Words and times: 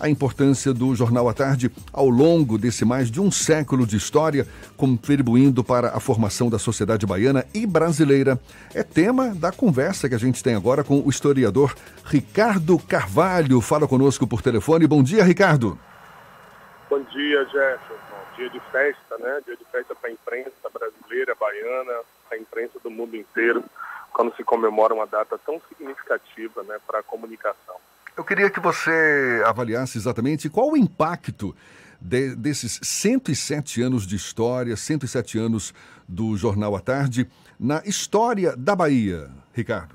a 0.00 0.08
importância 0.08 0.72
do 0.72 0.94
Jornal 0.94 1.28
à 1.28 1.34
Tarde 1.34 1.70
ao 1.92 2.08
longo 2.08 2.56
desse 2.56 2.84
mais 2.84 3.10
de 3.10 3.20
um 3.20 3.30
século 3.30 3.86
de 3.86 3.96
história, 3.96 4.46
contribuindo 4.76 5.64
para 5.64 5.88
a 5.88 6.00
formação 6.00 6.48
da 6.48 6.58
sociedade 6.58 7.06
baiana 7.06 7.44
e 7.54 7.66
brasileira. 7.66 8.38
É 8.74 8.82
tema 8.82 9.34
da 9.34 9.50
conversa 9.50 10.08
que 10.08 10.14
a 10.14 10.18
gente 10.18 10.42
tem 10.42 10.54
agora 10.54 10.84
com 10.84 11.00
o 11.00 11.10
historiador 11.10 11.74
Ricardo 12.04 12.78
Carvalho. 12.78 13.60
Fala 13.60 13.88
conosco 13.88 14.26
por 14.26 14.42
telefone. 14.42 14.86
Bom 14.86 15.02
dia, 15.02 15.24
Ricardo. 15.24 15.78
Bom 16.88 17.02
dia, 17.02 17.44
Jefferson. 17.46 17.94
Dia 18.36 18.50
de 18.50 18.60
festa, 18.70 19.18
né? 19.18 19.40
Dia 19.44 19.56
de 19.56 19.64
festa 19.64 19.94
para 19.94 20.08
a 20.08 20.12
imprensa 20.12 20.70
brasileira, 20.72 21.34
baiana, 21.34 22.00
a 22.30 22.36
imprensa 22.36 22.78
do 22.82 22.90
mundo 22.90 23.16
inteiro, 23.16 23.64
quando 24.12 24.34
se 24.36 24.44
comemora 24.44 24.94
uma 24.94 25.06
data 25.06 25.38
tão 25.38 25.60
significativa 25.68 26.62
né, 26.62 26.78
para 26.86 27.00
a 27.00 27.02
comunicação. 27.02 27.76
Eu 28.18 28.24
queria 28.24 28.50
que 28.50 28.58
você 28.58 29.40
avaliasse 29.46 29.96
exatamente 29.96 30.50
qual 30.50 30.72
o 30.72 30.76
impacto 30.76 31.54
de, 32.00 32.34
desses 32.34 32.80
107 32.82 33.80
anos 33.80 34.04
de 34.04 34.16
história, 34.16 34.76
107 34.76 35.38
anos 35.38 35.72
do 36.08 36.36
Jornal 36.36 36.74
à 36.74 36.80
Tarde, 36.80 37.30
na 37.60 37.80
história 37.86 38.56
da 38.56 38.74
Bahia, 38.74 39.30
Ricardo. 39.54 39.94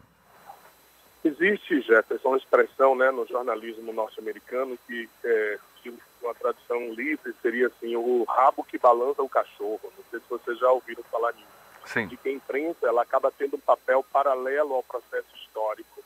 Existe, 1.26 1.82
Jefferson, 1.82 2.30
uma 2.30 2.38
expressão 2.38 2.96
né, 2.96 3.12
no 3.12 3.28
jornalismo 3.28 3.92
norte-americano 3.92 4.80
que, 4.88 5.10
é, 5.26 5.58
que 5.82 5.94
uma 6.22 6.34
tradução 6.34 6.94
livre 6.94 7.36
seria 7.42 7.68
assim, 7.68 7.94
o 7.98 8.24
rabo 8.24 8.64
que 8.64 8.78
balança 8.78 9.22
o 9.22 9.28
cachorro. 9.28 9.82
Não 9.84 10.04
sei 10.10 10.22
se 10.22 10.26
vocês 10.30 10.58
já 10.60 10.72
ouviram 10.72 11.04
falar 11.12 11.34
nisso. 11.34 11.48
Sim. 11.88 12.08
De 12.08 12.16
que 12.16 12.30
a 12.30 12.32
imprensa 12.32 12.88
ela 12.88 13.02
acaba 13.02 13.30
tendo 13.38 13.58
um 13.58 13.60
papel 13.60 14.02
paralelo 14.14 14.76
ao 14.76 14.84
processo 14.84 15.28
histórico 15.36 16.02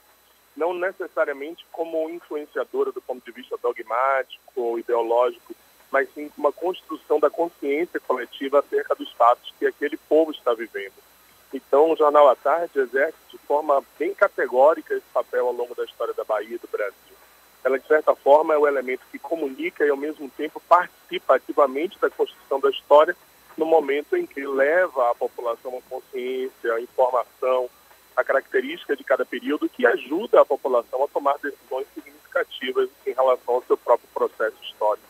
não 0.57 0.73
necessariamente 0.73 1.65
como 1.71 2.09
influenciadora 2.09 2.91
do 2.91 3.01
ponto 3.01 3.23
de 3.23 3.31
vista 3.31 3.55
dogmático 3.61 4.53
ou 4.55 4.79
ideológico, 4.79 5.55
mas 5.91 6.09
sim 6.13 6.29
uma 6.37 6.51
construção 6.51 7.19
da 7.19 7.29
consciência 7.29 7.99
coletiva 7.99 8.59
acerca 8.59 8.95
dos 8.95 9.11
fatos 9.13 9.53
que 9.57 9.65
aquele 9.65 9.95
povo 9.95 10.31
está 10.31 10.53
vivendo. 10.53 10.95
Então, 11.53 11.91
o 11.91 11.95
Jornal 11.95 12.27
à 12.27 12.35
Tarde 12.35 12.79
exerce 12.79 13.17
de 13.29 13.37
forma 13.37 13.81
bem 13.97 14.13
categórica 14.13 14.93
esse 14.93 15.05
papel 15.13 15.47
ao 15.47 15.53
longo 15.53 15.73
da 15.75 15.85
história 15.85 16.13
da 16.13 16.25
Bahia 16.25 16.55
e 16.55 16.59
do 16.59 16.67
Brasil. 16.67 17.15
Ela, 17.63 17.79
de 17.79 17.87
certa 17.87 18.15
forma, 18.15 18.53
é 18.53 18.57
o 18.57 18.67
elemento 18.67 19.01
que 19.11 19.19
comunica 19.19 19.85
e, 19.85 19.89
ao 19.89 19.97
mesmo 19.97 20.29
tempo, 20.31 20.61
participa 20.67 21.35
ativamente 21.35 21.97
da 21.99 22.09
construção 22.09 22.59
da 22.59 22.69
história 22.69 23.15
no 23.55 23.65
momento 23.65 24.15
em 24.15 24.25
que 24.25 24.45
leva 24.45 25.11
à 25.11 25.15
população 25.15 25.77
a 25.77 25.89
consciência, 25.89 26.73
a 26.73 26.81
informação, 26.81 27.66
a 28.17 28.23
característica 28.23 28.95
de 28.95 29.03
cada 29.03 29.23
período 29.23 29.69
que 29.69 29.85
ajuda 29.85 30.41
a 30.41 30.45
população 30.45 31.03
a 31.03 31.07
tomar 31.07 31.37
decisões 31.37 31.85
significativas 31.93 32.89
em 33.05 33.11
relação 33.11 33.53
ao 33.53 33.63
seu 33.63 33.77
próprio 33.77 34.09
processo 34.11 34.57
histórico. 34.63 35.05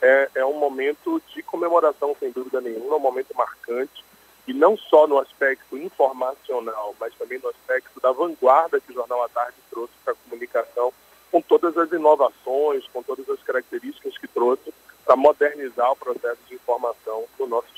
É, 0.00 0.30
é 0.36 0.46
um 0.46 0.58
momento 0.58 1.20
de 1.34 1.42
comemoração, 1.42 2.16
sem 2.20 2.30
dúvida 2.30 2.60
nenhuma, 2.60 2.96
um 2.96 3.00
momento 3.00 3.36
marcante, 3.36 4.04
e 4.46 4.52
não 4.52 4.76
só 4.76 5.08
no 5.08 5.18
aspecto 5.18 5.76
informacional, 5.76 6.94
mas 7.00 7.14
também 7.16 7.38
no 7.40 7.48
aspecto 7.48 8.00
da 8.00 8.12
vanguarda 8.12 8.80
que 8.80 8.92
o 8.92 8.94
Jornal 8.94 9.24
à 9.24 9.28
Tarde 9.28 9.56
trouxe 9.68 9.92
para 10.04 10.12
a 10.12 10.16
comunicação, 10.16 10.92
com 11.32 11.40
todas 11.40 11.76
as 11.76 11.90
inovações, 11.90 12.86
com 12.92 13.02
todas 13.02 13.28
as 13.28 13.42
características 13.42 14.16
que 14.18 14.28
trouxe 14.28 14.72
para 15.04 15.16
modernizar 15.16 15.90
o 15.90 15.96
processo 15.96 16.40
de 16.48 16.54
informação 16.54 17.24
no 17.38 17.46
nosso. 17.46 17.71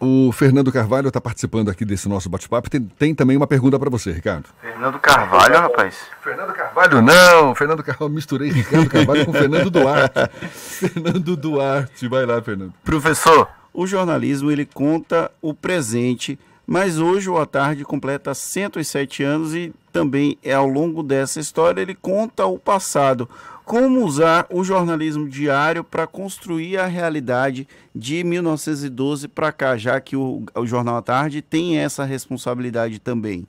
O 0.00 0.30
Fernando 0.30 0.70
Carvalho 0.70 1.08
está 1.08 1.20
participando 1.20 1.70
aqui 1.70 1.84
desse 1.84 2.08
nosso 2.08 2.28
bate-papo. 2.28 2.70
Tem, 2.70 2.80
tem, 2.80 3.14
também 3.14 3.36
uma 3.36 3.46
pergunta 3.46 3.78
para 3.78 3.90
você, 3.90 4.12
Ricardo. 4.12 4.48
Fernando 4.60 4.98
Carvalho, 5.00 5.54
rapaz. 5.56 5.96
Fernando 6.22 6.52
Carvalho, 6.52 7.02
não. 7.02 7.54
Fernando 7.54 7.82
Carvalho, 7.82 8.12
misturei 8.12 8.50
Ricardo 8.50 8.88
Carvalho 8.88 9.26
com 9.26 9.32
Fernando 9.32 9.70
Duarte. 9.70 10.30
Fernando 10.52 11.36
Duarte, 11.36 12.06
vai 12.06 12.24
lá, 12.24 12.40
Fernando. 12.40 12.72
Professor, 12.84 13.48
o 13.74 13.86
jornalismo 13.86 14.52
ele 14.52 14.64
conta 14.64 15.30
o 15.42 15.52
presente, 15.52 16.38
mas 16.64 16.98
hoje 16.98 17.28
o 17.28 17.36
A 17.36 17.44
Tarde 17.44 17.84
completa 17.84 18.34
107 18.34 19.24
anos 19.24 19.54
e 19.54 19.74
também 19.92 20.38
é 20.44 20.54
ao 20.54 20.66
longo 20.66 21.02
dessa 21.02 21.40
história 21.40 21.80
ele 21.80 21.94
conta 21.94 22.46
o 22.46 22.56
passado 22.56 23.28
como 23.68 24.02
usar 24.02 24.46
o 24.48 24.64
jornalismo 24.64 25.28
diário 25.28 25.84
para 25.84 26.06
construir 26.06 26.78
a 26.78 26.86
realidade 26.86 27.68
de 27.94 28.24
1912 28.24 29.28
para 29.28 29.52
cá, 29.52 29.76
já 29.76 30.00
que 30.00 30.16
o, 30.16 30.42
o, 30.54 30.66
Jornal 30.66 30.96
à 30.96 31.02
Tarde 31.02 31.42
tem 31.42 31.78
essa 31.78 32.02
responsabilidade 32.02 32.98
também? 32.98 33.46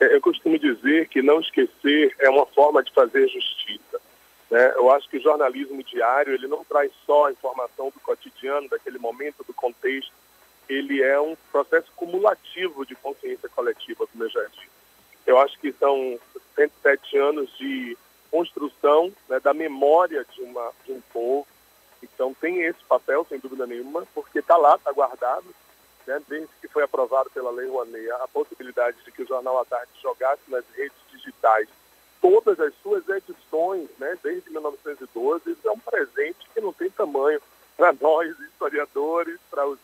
É, 0.00 0.16
eu 0.16 0.20
costumo 0.20 0.58
dizer 0.58 1.06
que 1.06 1.22
não 1.22 1.40
esquecer 1.40 2.12
é 2.18 2.28
uma 2.28 2.44
forma 2.44 2.82
de 2.82 2.92
fazer 2.92 3.28
justiça. 3.28 4.00
Né? 4.50 4.72
Eu 4.74 4.90
acho 4.90 5.08
que 5.08 5.18
o 5.18 5.22
jornalismo 5.22 5.80
diário 5.84 6.34
ele 6.34 6.48
não 6.48 6.64
traz 6.64 6.90
só 7.06 7.28
a 7.28 7.32
informação 7.32 7.86
do 7.86 8.00
cotidiano, 8.00 8.68
daquele 8.68 8.98
momento, 8.98 9.44
do 9.46 9.54
contexto. 9.54 10.12
Ele 10.68 11.00
é 11.00 11.20
um 11.20 11.36
processo 11.52 11.86
cumulativo 11.94 12.84
de 12.84 12.96
consciência 12.96 13.48
coletiva, 13.48 14.08
como 14.08 14.24
eu 14.24 14.30
já 14.30 14.42
disse. 14.46 14.72
Eu 15.24 15.38
acho 15.38 15.56
que 15.60 15.72
são 15.74 16.18
107 16.56 17.16
anos 17.16 17.48
de 17.56 17.96
construção 18.32 19.12
né, 19.28 19.38
da 19.38 19.52
memória 19.52 20.24
de, 20.32 20.40
uma, 20.40 20.72
de 20.86 20.92
um 20.92 21.00
povo. 21.12 21.46
Então 22.02 22.34
tem 22.40 22.62
esse 22.62 22.82
papel, 22.84 23.24
sem 23.28 23.38
dúvida 23.38 23.66
nenhuma, 23.66 24.04
porque 24.14 24.38
está 24.38 24.56
lá, 24.56 24.74
está 24.74 24.90
guardado, 24.90 25.44
né, 26.06 26.20
desde 26.26 26.48
que 26.60 26.66
foi 26.66 26.82
aprovado 26.82 27.30
pela 27.30 27.50
Lei 27.50 27.68
Rouanet 27.68 28.10
a 28.12 28.26
possibilidade 28.26 28.96
de 29.04 29.12
que 29.12 29.22
o 29.22 29.26
Jornal 29.26 29.60
à 29.60 29.64
Tarde 29.66 29.92
jogasse 30.02 30.42
nas 30.48 30.64
redes 30.74 30.96
digitais 31.10 31.68
todas 32.20 32.58
as 32.58 32.72
suas 32.82 33.06
edições, 33.08 33.88
né, 33.98 34.16
desde 34.22 34.50
1912, 34.50 35.50
isso 35.50 35.68
é 35.68 35.70
um 35.70 35.78
presente 35.78 36.48
que 36.54 36.60
não 36.60 36.72
tem 36.72 36.88
tamanho 36.90 37.40
para 37.76 37.92
nós, 38.00 38.38
historiadores, 38.40 39.38
para 39.50 39.66
os 39.66 39.78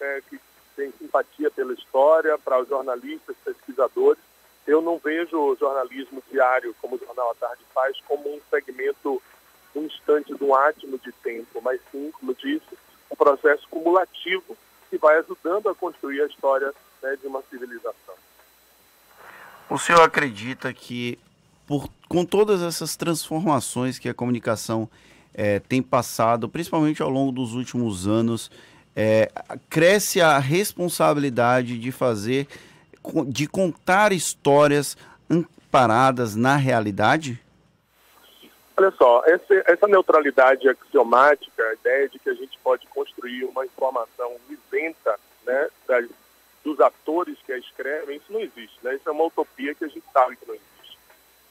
é, 0.00 0.22
que 0.28 0.40
têm 0.74 0.92
simpatia 0.98 1.50
pela 1.50 1.74
história, 1.74 2.38
para 2.38 2.60
os 2.60 2.68
jornalistas, 2.68 3.36
pesquisadores 3.44 4.29
eu 4.66 4.80
não 4.80 4.98
vejo 4.98 5.36
o 5.36 5.56
jornalismo 5.56 6.22
diário, 6.30 6.74
como 6.80 6.96
o 6.96 6.98
Jornal 6.98 7.30
à 7.30 7.34
Tarde 7.34 7.62
faz, 7.74 7.96
como 8.06 8.28
um 8.28 8.40
segmento, 8.50 9.22
um 9.74 9.82
instante 9.82 10.34
de 10.34 10.44
um 10.44 10.54
átimo 10.54 10.98
de 10.98 11.12
tempo, 11.12 11.60
mas 11.62 11.80
sim, 11.90 12.10
como 12.12 12.34
disse, 12.34 12.78
um 13.10 13.16
processo 13.16 13.66
cumulativo 13.68 14.56
que 14.88 14.98
vai 14.98 15.18
ajudando 15.18 15.68
a 15.68 15.74
construir 15.74 16.22
a 16.22 16.26
história 16.26 16.72
né, 17.02 17.16
de 17.20 17.26
uma 17.26 17.42
civilização. 17.50 18.14
O 19.68 19.78
senhor 19.78 20.02
acredita 20.02 20.72
que, 20.72 21.18
por, 21.66 21.88
com 22.08 22.24
todas 22.24 22.60
essas 22.60 22.96
transformações 22.96 23.98
que 23.98 24.08
a 24.08 24.14
comunicação 24.14 24.88
é, 25.32 25.60
tem 25.60 25.80
passado, 25.80 26.48
principalmente 26.48 27.00
ao 27.00 27.08
longo 27.08 27.30
dos 27.30 27.54
últimos 27.54 28.06
anos, 28.06 28.50
é, 28.96 29.30
cresce 29.68 30.20
a 30.20 30.38
responsabilidade 30.38 31.78
de 31.78 31.92
fazer 31.92 32.48
de 33.28 33.46
contar 33.46 34.12
histórias 34.12 34.96
amparadas 35.28 36.36
na 36.36 36.56
realidade? 36.56 37.40
Olha 38.76 38.90
só, 38.92 39.22
essa, 39.26 39.54
essa 39.66 39.86
neutralidade 39.86 40.68
axiomática, 40.68 41.62
a 41.62 41.74
ideia 41.74 42.08
de 42.08 42.18
que 42.18 42.30
a 42.30 42.34
gente 42.34 42.58
pode 42.64 42.86
construir 42.86 43.44
uma 43.44 43.66
informação 43.66 44.36
isenta 44.48 45.18
né, 45.44 45.68
das, 45.86 46.08
dos 46.64 46.80
atores 46.80 47.36
que 47.44 47.52
a 47.52 47.58
escrevem, 47.58 48.16
isso 48.16 48.32
não 48.32 48.40
existe. 48.40 48.78
Né? 48.82 48.94
Isso 48.94 49.08
é 49.08 49.12
uma 49.12 49.24
utopia 49.24 49.74
que 49.74 49.84
a 49.84 49.88
gente 49.88 50.04
sabe 50.12 50.36
que 50.36 50.46
não 50.46 50.54
existe. 50.54 50.98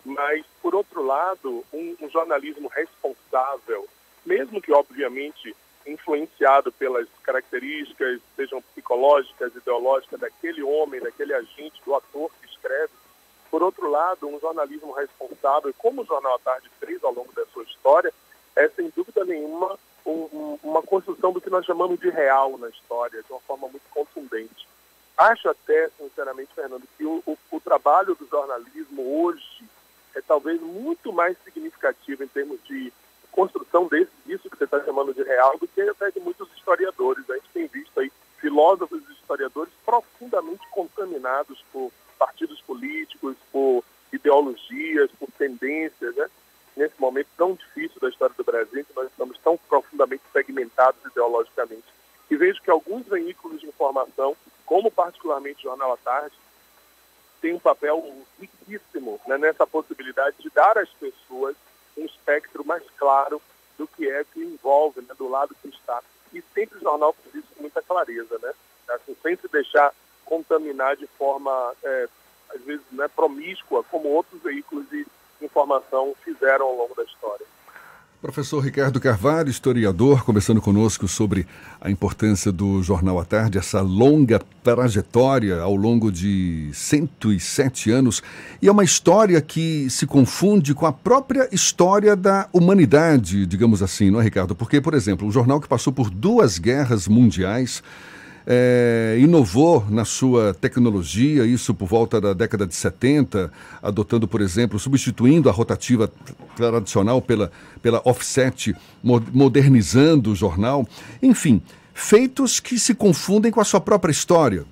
Mas, 0.03 0.43
por 0.61 0.73
outro 0.73 1.05
lado, 1.05 1.63
um, 1.71 1.95
um 2.01 2.09
jornalismo 2.09 2.67
responsável, 2.69 3.87
mesmo 4.25 4.61
que, 4.61 4.71
obviamente, 4.71 5.55
influenciado 5.85 6.71
pelas 6.71 7.07
características, 7.23 8.19
sejam 8.35 8.61
psicológicas, 8.61 9.55
ideológicas, 9.55 10.19
daquele 10.19 10.61
homem, 10.63 11.01
daquele 11.01 11.33
agente, 11.33 11.81
do 11.85 11.95
ator 11.95 12.29
que 12.41 12.47
escreve. 12.49 12.93
Por 13.49 13.63
outro 13.63 13.89
lado, 13.89 14.27
um 14.27 14.39
jornalismo 14.39 14.91
responsável, 14.91 15.73
como 15.77 16.01
o 16.01 16.05
Jornal 16.05 16.35
à 16.35 16.39
Tarde 16.39 16.69
fez 16.79 17.03
ao 17.03 17.13
longo 17.13 17.33
da 17.33 17.45
sua 17.47 17.63
história, 17.63 18.13
é 18.55 18.67
sem 18.69 18.89
dúvida 18.95 19.25
nenhuma 19.25 19.77
um, 20.05 20.11
um, 20.11 20.59
uma 20.63 20.81
construção 20.81 21.31
do 21.31 21.41
que 21.41 21.49
nós 21.49 21.65
chamamos 21.65 21.99
de 21.99 22.09
real 22.09 22.57
na 22.57 22.69
história, 22.69 23.23
de 23.23 23.31
uma 23.31 23.39
forma 23.41 23.67
muito 23.67 23.87
contundente. 23.89 24.67
Acho 25.17 25.49
até, 25.49 25.89
sinceramente, 25.97 26.53
Fernando, 26.53 26.83
que 26.97 27.05
o, 27.05 27.21
o, 27.25 27.37
o 27.51 27.59
trabalho 27.59 28.15
do 28.15 28.27
jornalismo 28.27 29.23
hoje 29.23 29.63
é 30.15 30.21
talvez 30.21 30.61
muito 30.61 31.11
mais 31.11 31.37
significativo 31.43 32.23
em 32.23 32.27
termos 32.27 32.63
de 32.63 32.91
construção 33.31 33.87
desse, 33.87 34.11
disso 34.25 34.49
que 34.49 34.57
você 34.57 34.63
está 34.65 34.83
chamando 34.83 35.13
de 35.13 35.23
real 35.23 35.57
do 35.57 35.67
que 35.67 35.81
até 35.81 36.11
de 36.11 36.19
muitos 36.19 36.49
historiadores. 36.55 37.29
A 37.29 37.35
gente 37.35 37.49
tem 37.53 37.67
visto 37.67 37.99
aí 37.99 38.11
filósofos 38.39 39.01
e 39.09 39.13
historiadores 39.13 39.73
profundamente 39.85 40.67
contaminados 40.71 41.63
por 41.71 41.91
partidos 42.17 42.61
políticos, 42.61 43.35
por 43.51 43.83
ideologias, 44.11 45.11
por 45.19 45.29
tendências, 45.37 46.15
né? 46.15 46.29
Nesse 46.75 46.99
momento 46.99 47.27
tão 47.37 47.53
difícil 47.53 47.99
da 47.99 48.09
história 48.09 48.35
do 48.37 48.43
Brasil, 48.43 48.85
que 48.85 48.95
nós 48.95 49.09
estamos 49.09 49.37
tão 49.39 49.57
profundamente 49.57 50.23
segmentados 50.31 51.03
ideologicamente. 51.05 51.83
E 52.29 52.35
vejo 52.35 52.61
que 52.61 52.69
alguns 52.69 53.05
veículos 53.07 53.59
de 53.59 53.67
informação, 53.67 54.35
como 54.65 54.89
particularmente 54.91 55.59
o 55.59 55.69
Jornal 55.69 55.93
à 55.93 55.97
Tarde, 55.97 56.35
tem 57.41 57.53
um 57.53 57.59
papel 57.59 58.13
riquíssimo 58.39 59.19
né, 59.27 59.37
nessa 59.37 59.65
possibilidade 59.65 60.37
de 60.39 60.49
dar 60.49 60.77
às 60.77 60.89
pessoas 60.89 61.55
um 61.99 62.05
espectro 62.05 62.65
mais 62.65 62.83
claro 62.97 63.41
do 63.77 63.87
que 63.87 64.09
é 64.09 64.23
que 64.23 64.41
envolve, 64.41 65.01
né, 65.01 65.13
do 65.17 65.27
lado 65.27 65.55
que 65.61 65.69
está. 65.69 66.01
E 66.33 66.43
sempre 66.53 66.77
o 66.77 66.81
jornal 66.81 67.13
faz 67.13 67.35
isso 67.35 67.47
com 67.55 67.61
muita 67.61 67.81
clareza, 67.81 68.37
né? 68.41 68.53
Assim, 68.89 69.15
sem 69.21 69.35
se 69.35 69.47
deixar 69.47 69.93
contaminar 70.25 70.95
de 70.95 71.07
forma, 71.07 71.73
é, 71.83 72.07
às 72.53 72.61
vezes, 72.61 72.85
né, 72.91 73.07
promíscua, 73.07 73.83
como 73.85 74.09
outros 74.09 74.41
veículos 74.41 74.87
de 74.89 75.05
informação 75.41 76.15
fizeram 76.23 76.65
ao 76.65 76.75
longo 76.75 76.95
da 76.95 77.03
história. 77.03 77.45
Professor 78.21 78.59
Ricardo 78.59 78.99
Carvalho, 78.99 79.49
historiador, 79.49 80.25
conversando 80.25 80.59
conosco 80.59 81.07
sobre 81.07 81.47
a 81.79 81.89
importância 81.89 82.51
do 82.51 82.83
Jornal 82.83 83.17
à 83.17 83.23
Tarde, 83.23 83.57
essa 83.57 83.79
longa 83.79 84.41
trajetória 84.61 85.61
ao 85.61 85.73
longo 85.73 86.11
de 86.11 86.69
107 86.73 87.89
anos. 87.89 88.21
E 88.61 88.67
é 88.67 88.71
uma 88.73 88.83
história 88.83 89.39
que 89.39 89.89
se 89.89 90.05
confunde 90.05 90.73
com 90.73 90.85
a 90.85 90.91
própria 90.91 91.47
história 91.49 92.13
da 92.13 92.49
humanidade, 92.51 93.45
digamos 93.45 93.81
assim, 93.81 94.11
não 94.11 94.19
é, 94.19 94.23
Ricardo? 94.25 94.53
Porque, 94.53 94.81
por 94.81 94.93
exemplo, 94.93 95.25
um 95.25 95.31
jornal 95.31 95.61
que 95.61 95.67
passou 95.69 95.93
por 95.93 96.09
duas 96.09 96.57
guerras 96.57 97.07
mundiais 97.07 97.81
é, 98.45 99.17
inovou 99.19 99.85
na 99.89 100.05
sua 100.05 100.53
tecnologia, 100.53 101.45
isso 101.45 101.73
por 101.73 101.87
volta 101.87 102.19
da 102.19 102.33
década 102.33 102.65
de 102.65 102.75
70, 102.75 103.51
adotando, 103.81 104.27
por 104.27 104.41
exemplo, 104.41 104.79
substituindo 104.79 105.49
a 105.49 105.51
rotativa 105.51 106.11
tradicional 106.55 107.21
pela, 107.21 107.51
pela 107.81 108.01
offset, 108.05 108.75
modernizando 109.03 110.31
o 110.31 110.35
jornal. 110.35 110.87
Enfim, 111.21 111.61
feitos 111.93 112.59
que 112.59 112.79
se 112.79 112.95
confundem 112.95 113.51
com 113.51 113.61
a 113.61 113.65
sua 113.65 113.81
própria 113.81 114.11
história. 114.11 114.65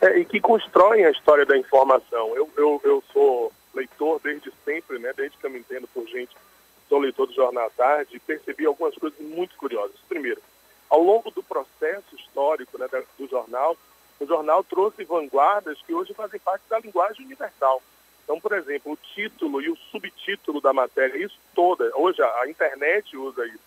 É, 0.00 0.18
e 0.18 0.24
que 0.24 0.40
constroem 0.40 1.04
a 1.04 1.10
história 1.10 1.46
da 1.46 1.56
informação. 1.56 2.34
Eu, 2.36 2.48
eu, 2.56 2.80
eu 2.84 3.04
sou 3.12 3.52
leitor 3.74 4.20
desde 4.22 4.52
sempre, 4.64 4.98
né, 4.98 5.12
desde 5.16 5.36
que 5.36 5.46
eu 5.46 5.50
me 5.50 5.58
entendo 5.58 5.86
por 5.92 6.06
gente, 6.06 6.34
sou 6.88 6.98
leitor 6.98 7.26
do 7.26 7.34
Jornal 7.34 7.66
à 7.66 7.70
Tarde 7.70 8.16
e 8.16 8.18
percebi 8.18 8.66
algumas 8.66 8.94
coisas 8.96 9.18
muito 9.20 9.56
curiosas. 9.56 9.96
Primeiro, 10.08 10.40
ao 10.88 11.02
longo 11.02 11.30
do 11.30 11.42
processo 11.42 12.14
histórico 12.14 12.78
né, 12.78 12.86
do 13.18 13.28
jornal, 13.28 13.76
o 14.18 14.26
jornal 14.26 14.64
trouxe 14.64 15.04
vanguardas 15.04 15.80
que 15.82 15.94
hoje 15.94 16.14
fazem 16.14 16.40
parte 16.40 16.62
da 16.68 16.78
linguagem 16.78 17.24
universal. 17.24 17.82
Então, 18.24 18.40
por 18.40 18.52
exemplo, 18.52 18.92
o 18.92 18.96
título 18.96 19.60
e 19.60 19.70
o 19.70 19.76
subtítulo 19.76 20.60
da 20.60 20.72
matéria, 20.72 21.16
isso 21.16 21.38
toda, 21.54 21.90
hoje 21.94 22.22
a 22.22 22.48
internet 22.48 23.16
usa 23.16 23.46
isso. 23.46 23.60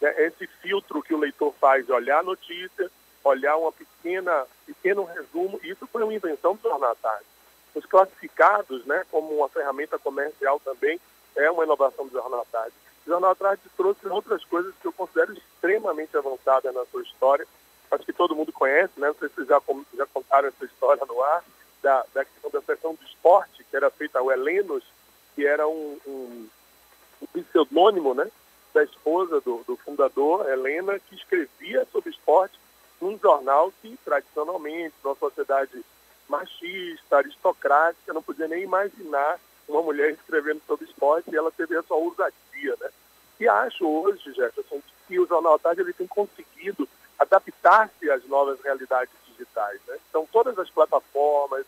Né? 0.00 0.14
Esse 0.26 0.46
filtro 0.46 1.02
que 1.02 1.14
o 1.14 1.18
leitor 1.18 1.52
faz 1.60 1.84
de 1.84 1.92
olhar 1.92 2.20
a 2.20 2.22
notícia, 2.22 2.90
olhar 3.22 3.56
uma 3.56 3.72
pequena, 3.72 4.46
pequeno 4.64 5.04
resumo, 5.04 5.60
isso 5.62 5.86
foi 5.86 6.02
uma 6.02 6.14
invenção 6.14 6.54
do 6.54 6.62
Jornal 6.62 6.96
Tarde. 6.96 7.26
Os 7.74 7.84
classificados, 7.84 8.84
né, 8.86 9.04
como 9.10 9.36
uma 9.36 9.48
ferramenta 9.48 9.98
comercial 9.98 10.58
também, 10.60 10.98
é 11.36 11.50
uma 11.50 11.64
inovação 11.64 12.06
do 12.06 12.12
Jornal 12.12 12.46
Tarde. 12.50 12.74
Jornal 13.08 13.34
Tarde 13.34 13.62
trouxe 13.76 14.06
outras 14.06 14.44
coisas 14.44 14.74
que 14.80 14.86
eu 14.86 14.92
considero 14.92 15.32
extremamente 15.32 16.16
avançadas 16.16 16.74
na 16.74 16.84
sua 16.86 17.02
história. 17.02 17.46
Acho 17.90 18.04
que 18.04 18.12
todo 18.12 18.36
mundo 18.36 18.52
conhece, 18.52 18.92
né? 18.98 19.08
Não 19.08 19.14
sei 19.14 19.28
se 19.28 19.34
vocês 19.36 19.48
já, 19.48 19.60
já 19.96 20.06
contaram 20.06 20.48
essa 20.48 20.64
história 20.66 21.02
no 21.06 21.22
ar, 21.22 21.42
da, 21.82 22.04
da 22.12 22.24
questão 22.24 22.50
da 22.50 22.60
seção 22.60 22.94
do 22.94 23.04
esporte, 23.04 23.64
que 23.64 23.76
era 23.76 23.90
feita 23.90 24.22
o 24.22 24.30
Helenos, 24.30 24.84
que 25.34 25.46
era 25.46 25.66
um, 25.66 25.98
um, 26.06 26.48
um 27.22 27.42
pseudônimo, 27.42 28.12
né? 28.12 28.30
Da 28.74 28.84
esposa 28.84 29.40
do, 29.40 29.64
do 29.66 29.76
fundador, 29.78 30.46
Helena, 30.48 30.98
que 30.98 31.14
escrevia 31.14 31.86
sobre 31.90 32.10
esporte 32.10 32.58
num 33.00 33.18
jornal 33.18 33.72
que, 33.80 33.96
tradicionalmente, 34.04 34.94
numa 35.02 35.16
sociedade 35.16 35.82
machista, 36.28 37.16
aristocrática, 37.16 38.12
não 38.12 38.22
podia 38.22 38.46
nem 38.46 38.62
imaginar 38.62 39.38
uma 39.68 39.82
mulher 39.82 40.12
escrevendo 40.12 40.62
sobre 40.66 40.86
esporte 40.86 41.30
e 41.30 41.36
ela 41.36 41.50
teve 41.50 41.76
essa 41.76 41.94
ousadia, 41.94 42.76
né? 42.80 42.90
E 43.38 43.46
acho 43.46 43.86
hoje, 43.86 44.32
Jefferson, 44.32 44.80
que 45.06 45.20
o 45.20 45.26
Jornal 45.26 45.54
à 45.54 45.58
Tarde 45.58 45.82
ele 45.82 45.92
tem 45.92 46.06
conseguido 46.06 46.88
adaptar-se 47.18 48.10
às 48.10 48.24
novas 48.26 48.60
realidades 48.60 49.14
digitais. 49.26 49.80
Né? 49.86 49.98
Então, 50.08 50.26
todas 50.32 50.58
as 50.58 50.68
plataformas, 50.70 51.64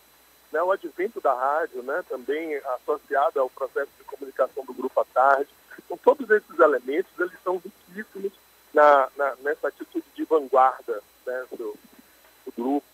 né, 0.51 0.61
o 0.61 0.71
advento 0.71 1.21
da 1.21 1.33
rádio, 1.33 1.81
né, 1.83 2.03
também 2.09 2.55
associado 2.57 3.39
ao 3.39 3.49
processo 3.49 3.91
de 3.97 4.03
comunicação 4.03 4.65
do 4.65 4.73
Grupo 4.73 4.99
à 4.99 5.05
Tarde, 5.05 5.49
então, 5.85 5.97
todos 5.97 6.29
esses 6.29 6.59
elementos 6.59 7.11
eles 7.19 7.33
são 7.43 7.57
riquíssimos 7.57 8.33
na, 8.73 9.09
na, 9.17 9.35
nessa 9.41 9.67
atitude 9.67 10.05
de 10.15 10.23
vanguarda 10.25 11.01
né, 11.25 11.45
do, 11.51 11.75
do 12.45 12.51
grupo, 12.55 12.87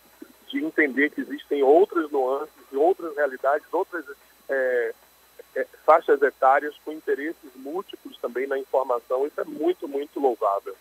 de 0.48 0.64
entender 0.64 1.10
que 1.10 1.20
existem 1.20 1.62
outras 1.62 2.10
nuances, 2.10 2.52
outras 2.72 3.14
realidades, 3.16 3.66
outras 3.72 4.04
é, 4.48 4.94
faixas 5.84 6.20
etárias 6.22 6.74
com 6.84 6.92
interesses 6.92 7.50
múltiplos 7.56 8.18
também 8.18 8.46
na 8.46 8.58
informação. 8.58 9.26
Isso 9.26 9.40
é 9.40 9.44
muito, 9.44 9.88
muito 9.88 10.20
louvável. 10.20 10.74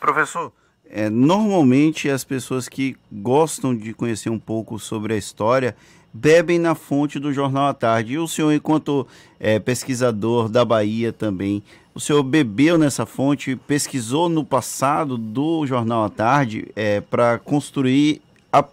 Professor, 0.00 0.52
é, 0.88 1.08
normalmente 1.08 2.10
as 2.10 2.24
pessoas 2.24 2.68
que 2.68 2.96
gostam 3.10 3.74
de 3.76 3.94
conhecer 3.94 4.30
um 4.30 4.38
pouco 4.38 4.78
sobre 4.78 5.14
a 5.14 5.16
história 5.16 5.76
bebem 6.12 6.58
na 6.58 6.74
fonte 6.74 7.18
do 7.18 7.32
Jornal 7.32 7.68
à 7.68 7.74
Tarde. 7.74 8.14
E 8.14 8.18
o 8.18 8.28
senhor, 8.28 8.52
enquanto 8.52 9.06
é, 9.40 9.58
pesquisador 9.58 10.48
da 10.48 10.64
Bahia 10.64 11.12
também, 11.12 11.62
o 11.94 12.00
senhor 12.00 12.22
bebeu 12.22 12.76
nessa 12.76 13.06
fonte, 13.06 13.56
pesquisou 13.56 14.28
no 14.28 14.44
passado 14.44 15.16
do 15.16 15.66
Jornal 15.66 16.04
à 16.04 16.10
Tarde 16.10 16.70
é, 16.76 17.00
para 17.00 17.38
construir 17.38 18.20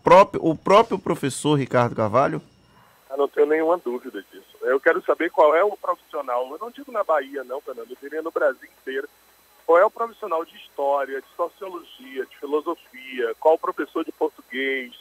própria, 0.04 0.42
o 0.44 0.56
próprio 0.56 1.00
professor 1.00 1.56
Ricardo 1.56 1.96
Carvalho? 1.96 2.42
Eu 3.10 3.18
não 3.18 3.28
tenho 3.28 3.48
nenhuma 3.48 3.78
dúvida 3.78 4.24
disso. 4.32 4.49
Eu 4.70 4.80
quero 4.80 5.02
saber 5.04 5.32
qual 5.32 5.56
é 5.56 5.64
o 5.64 5.76
profissional, 5.76 6.48
eu 6.52 6.60
não 6.60 6.70
digo 6.70 6.92
na 6.92 7.04
Bahia 7.04 7.44
não, 7.44 7.60
Fernando, 7.60 7.90
eu 7.90 7.98
diria 8.00 8.22
no 8.22 8.32
Brasil 8.32 8.70
inteiro, 8.80 9.10
qual 9.66 9.80
é 9.80 9.86
o 9.86 9.92
profissional 9.92 10.46
de 10.46 10.56
história, 10.58 11.22
de 11.22 11.28
sociologia, 11.36 12.26
de 12.26 12.38
filosofia, 12.38 13.36
qual 13.40 13.56
o 13.56 13.60
professor 13.60 14.06
de 14.06 14.12
português, 14.12 14.94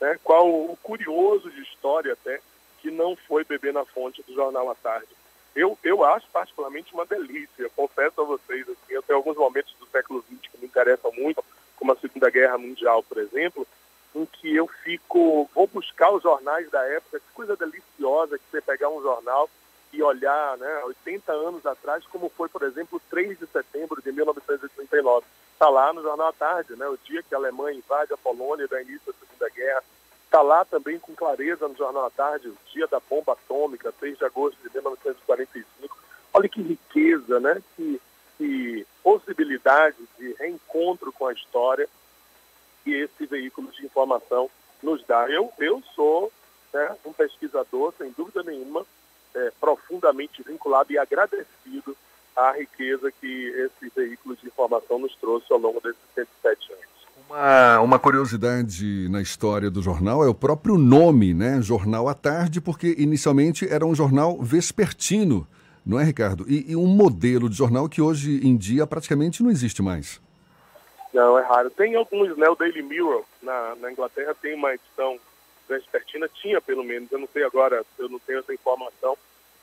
né, 0.00 0.18
qual 0.22 0.48
o 0.48 0.76
curioso 0.82 1.50
de 1.50 1.62
história 1.62 2.12
até, 2.12 2.40
que 2.80 2.90
não 2.90 3.16
foi 3.16 3.44
beber 3.44 3.72
na 3.72 3.84
fonte 3.84 4.22
do 4.22 4.34
Jornal 4.34 4.70
à 4.70 4.74
Tarde. 4.74 5.08
Eu, 5.56 5.78
eu 5.82 6.04
acho 6.04 6.26
particularmente 6.30 6.92
uma 6.92 7.06
delícia, 7.06 7.70
confesso 7.74 8.20
a 8.20 8.24
vocês, 8.24 8.68
assim, 8.68 8.92
eu 8.92 9.02
tenho 9.02 9.18
alguns 9.18 9.36
momentos 9.36 9.74
do 9.78 9.86
século 9.86 10.22
XX 10.22 10.50
que 10.50 10.58
me 10.58 10.66
interessam 10.66 11.10
muito, 11.12 11.42
como 11.76 11.92
a 11.92 11.96
Segunda 11.96 12.28
Guerra 12.28 12.58
Mundial, 12.58 13.02
por 13.02 13.18
exemplo, 13.18 13.66
em 14.14 14.24
que 14.26 14.54
eu 14.54 14.66
fico, 14.66 15.48
vou 15.54 15.66
buscar 15.66 16.10
os 16.12 16.22
jornais 16.22 16.70
da 16.70 16.82
época, 16.86 17.18
que 17.18 17.34
coisa 17.34 17.56
deliciosa 17.56 18.38
que 18.38 18.44
você 18.50 18.60
pegar 18.60 18.88
um 18.88 19.02
jornal 19.02 19.50
e 19.92 20.02
olhar, 20.02 20.56
né, 20.58 20.82
80 20.84 21.32
anos 21.32 21.64
atrás, 21.66 22.04
como 22.06 22.28
foi, 22.28 22.48
por 22.48 22.62
exemplo, 22.62 23.00
3 23.10 23.38
de 23.38 23.46
setembro 23.46 24.02
de 24.02 24.10
1939. 24.12 25.24
Está 25.52 25.68
lá 25.68 25.92
no 25.92 26.02
Jornal 26.02 26.28
à 26.28 26.32
Tarde, 26.32 26.74
né, 26.76 26.86
o 26.88 26.98
dia 27.04 27.22
que 27.22 27.34
a 27.34 27.38
Alemanha 27.38 27.78
invade 27.78 28.12
a 28.12 28.16
Polônia 28.16 28.66
da 28.66 28.82
início 28.82 29.12
da 29.12 29.18
Segunda 29.18 29.48
Guerra. 29.50 29.84
Está 30.24 30.42
lá 30.42 30.64
também 30.64 30.98
com 30.98 31.14
clareza 31.14 31.68
no 31.68 31.76
Jornal 31.76 32.06
à 32.06 32.10
Tarde, 32.10 32.48
o 32.48 32.56
dia 32.72 32.88
da 32.88 33.00
bomba 33.08 33.32
atômica, 33.32 33.94
6 34.00 34.18
de 34.18 34.24
agosto 34.24 34.58
de 34.62 34.74
1945. 34.74 35.96
Olha 36.32 36.48
que 36.48 36.60
riqueza, 36.60 37.38
né, 37.38 37.62
que, 37.76 38.00
que 38.36 38.86
possibilidade 39.02 39.96
de 40.18 40.32
reencontro 40.34 41.12
com 41.12 41.26
a 41.26 41.32
história 41.32 41.88
que 42.84 42.92
esse 42.92 43.26
veículo 43.26 43.70
de 43.72 43.84
informação 43.84 44.50
nos 44.82 45.04
dá. 45.06 45.28
Eu, 45.30 45.50
eu 45.58 45.82
sou 45.94 46.30
né, 46.72 46.94
um 47.04 47.12
pesquisador, 47.12 47.94
sem 47.96 48.12
dúvida 48.16 48.42
nenhuma, 48.42 48.84
é, 49.34 49.52
profundamente 49.60 50.42
vinculado 50.42 50.92
e 50.92 50.98
agradecido 50.98 51.96
à 52.36 52.52
riqueza 52.52 53.10
que 53.20 53.26
esse 53.26 53.92
veículo 53.94 54.36
de 54.36 54.46
informação 54.46 54.98
nos 54.98 55.14
trouxe 55.16 55.52
ao 55.52 55.58
longo 55.58 55.80
desses 55.80 55.98
107 56.14 56.72
anos. 56.72 56.84
Uma, 57.28 57.80
uma 57.80 57.98
curiosidade 57.98 59.08
na 59.08 59.22
história 59.22 59.70
do 59.70 59.80
jornal 59.80 60.24
é 60.24 60.28
o 60.28 60.34
próprio 60.34 60.76
nome, 60.76 61.32
né? 61.32 61.60
Jornal 61.62 62.08
à 62.08 62.14
Tarde, 62.14 62.60
porque 62.60 62.94
inicialmente 62.98 63.66
era 63.66 63.86
um 63.86 63.94
jornal 63.94 64.36
vespertino, 64.40 65.46
não 65.86 65.98
é, 65.98 66.04
Ricardo? 66.04 66.44
E, 66.48 66.72
e 66.72 66.76
um 66.76 66.86
modelo 66.86 67.48
de 67.48 67.56
jornal 67.56 67.88
que 67.88 68.02
hoje 68.02 68.40
em 68.46 68.56
dia 68.56 68.86
praticamente 68.86 69.42
não 69.42 69.50
existe 69.50 69.80
mais. 69.80 70.20
Não, 71.14 71.38
é 71.38 71.42
raro. 71.42 71.70
Tem 71.70 71.94
alguns, 71.94 72.36
né? 72.36 72.48
O 72.48 72.56
Daily 72.56 72.82
Mirror 72.82 73.24
na, 73.40 73.76
na 73.76 73.92
Inglaterra 73.92 74.34
tem 74.34 74.52
uma 74.54 74.74
edição 74.74 75.18
vespertina, 75.68 76.28
tinha 76.28 76.60
pelo 76.60 76.82
menos, 76.82 77.10
eu 77.10 77.18
não 77.20 77.28
sei 77.32 77.44
agora, 77.44 77.84
eu 77.98 78.08
não 78.08 78.18
tenho 78.18 78.40
essa 78.40 78.52
informação. 78.52 79.16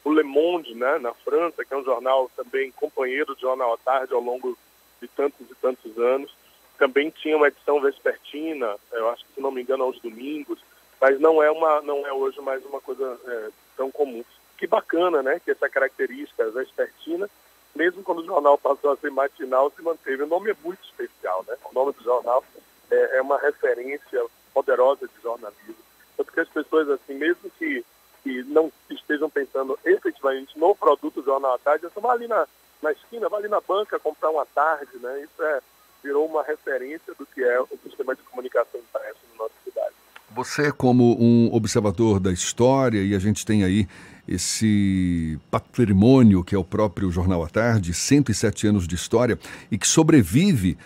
O 0.03 0.11
Le 0.11 0.23
Monde, 0.23 0.73
né, 0.73 0.97
na 0.97 1.13
França, 1.13 1.63
que 1.63 1.73
é 1.73 1.77
um 1.77 1.83
jornal 1.83 2.31
também 2.35 2.71
companheiro 2.71 3.35
do 3.35 3.41
Jornal 3.41 3.73
à 3.73 3.77
Tarde 3.77 4.13
ao 4.13 4.21
longo 4.21 4.57
de 4.99 5.07
tantos 5.09 5.45
e 5.51 5.55
tantos 5.55 5.95
anos, 5.99 6.33
também 6.79 7.11
tinha 7.11 7.37
uma 7.37 7.49
edição 7.49 7.79
vespertina, 7.79 8.75
eu 8.93 9.09
acho 9.09 9.23
que 9.25 9.35
se 9.35 9.41
não 9.41 9.51
me 9.51 9.61
engano 9.61 9.83
aos 9.83 9.99
domingos, 9.99 10.57
mas 10.99 11.19
não 11.19 11.43
é 11.43 11.51
uma, 11.51 11.81
não 11.81 12.07
é 12.07 12.13
hoje 12.13 12.41
mais 12.41 12.65
uma 12.65 12.81
coisa 12.81 13.19
é, 13.27 13.49
tão 13.77 13.91
comum. 13.91 14.23
Que 14.57 14.65
bacana, 14.65 15.21
né, 15.21 15.39
que 15.43 15.51
essa 15.51 15.69
característica 15.69 16.49
vespertina 16.49 17.29
mesmo 17.75 18.03
quando 18.03 18.19
o 18.19 18.25
jornal 18.25 18.57
passou 18.57 18.91
a 18.91 18.97
ser 18.97 19.11
matinal, 19.11 19.71
se 19.75 19.81
manteve. 19.81 20.23
O 20.23 20.27
nome 20.27 20.51
é 20.51 20.55
muito 20.63 20.83
especial, 20.83 21.45
né? 21.47 21.55
O 21.69 21.73
nome 21.73 21.93
do 21.93 22.03
jornal 22.03 22.43
é, 22.89 23.17
é 23.17 23.21
uma 23.21 23.37
referência 23.39 24.25
poderosa 24.53 25.07
de 25.07 25.21
jornalismo. 25.21 25.75
Tanto 26.17 26.31
que 26.31 26.39
as 26.39 26.49
pessoas, 26.49 26.89
assim, 26.89 27.13
mesmo 27.13 27.49
que 27.57 27.85
que 28.23 28.43
não 28.43 28.71
estejam 28.89 29.29
pensando 29.29 29.77
efetivamente 29.85 30.57
no 30.57 30.75
produto 30.75 31.23
jornal 31.23 31.55
à 31.55 31.57
tarde, 31.57 31.85
é 31.85 31.99
vai 31.99 32.15
ali 32.15 32.27
na, 32.27 32.47
na 32.81 32.91
esquina, 32.91 33.29
vai 33.29 33.39
ali 33.39 33.49
na 33.49 33.59
banca 33.61 33.99
comprar 33.99 34.29
uma 34.29 34.45
tarde, 34.45 34.91
né? 35.01 35.21
Isso 35.21 35.43
é, 35.43 35.59
virou 36.03 36.25
uma 36.25 36.43
referência 36.43 37.13
do 37.17 37.25
que 37.25 37.43
é 37.43 37.59
o 37.59 37.67
sistema 37.83 38.15
de 38.15 38.21
comunicação 38.23 38.79
impresso 38.79 39.19
na 39.31 39.43
nossa 39.43 39.55
cidade. 39.63 39.95
Você, 40.33 40.71
como 40.71 41.17
um 41.19 41.53
observador 41.53 42.19
da 42.19 42.31
história, 42.31 43.01
e 43.01 43.13
a 43.15 43.19
gente 43.19 43.45
tem 43.45 43.63
aí 43.63 43.87
esse 44.27 45.39
patrimônio 45.49 46.43
que 46.43 46.55
é 46.55 46.57
o 46.57 46.63
próprio 46.63 47.11
Jornal 47.11 47.43
à 47.43 47.49
Tarde, 47.49 47.93
107 47.93 48.67
anos 48.67 48.87
de 48.87 48.95
história, 48.95 49.37
e 49.69 49.77
que 49.77 49.87
sobrevive 49.87 50.77